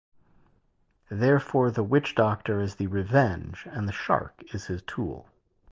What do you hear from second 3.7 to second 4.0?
the